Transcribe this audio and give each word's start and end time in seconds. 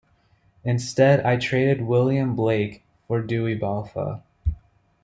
Instead 0.63 1.19
I 1.23 1.37
traded 1.37 1.81
William 1.83 2.35
Blake 2.35 2.83
for 3.07 3.21
Dewey 3.21 3.53
Balfa. 3.53 4.23